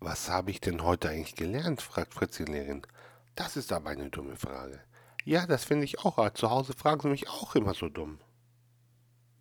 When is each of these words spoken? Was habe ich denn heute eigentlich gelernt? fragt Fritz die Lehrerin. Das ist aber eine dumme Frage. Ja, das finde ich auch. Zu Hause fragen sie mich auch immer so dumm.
Was 0.00 0.28
habe 0.28 0.50
ich 0.50 0.60
denn 0.60 0.82
heute 0.82 1.08
eigentlich 1.08 1.34
gelernt? 1.34 1.82
fragt 1.82 2.14
Fritz 2.14 2.36
die 2.36 2.44
Lehrerin. 2.44 2.82
Das 3.34 3.56
ist 3.56 3.72
aber 3.72 3.90
eine 3.90 4.10
dumme 4.10 4.36
Frage. 4.36 4.80
Ja, 5.24 5.46
das 5.46 5.64
finde 5.64 5.84
ich 5.84 5.98
auch. 6.00 6.32
Zu 6.34 6.50
Hause 6.50 6.72
fragen 6.72 7.00
sie 7.00 7.08
mich 7.08 7.28
auch 7.28 7.54
immer 7.56 7.74
so 7.74 7.88
dumm. 7.88 8.20